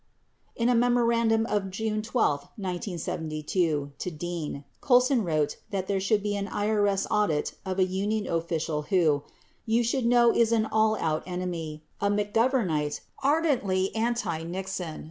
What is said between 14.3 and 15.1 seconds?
Nixon